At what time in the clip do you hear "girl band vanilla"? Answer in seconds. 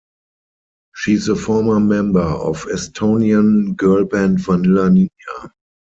3.75-4.89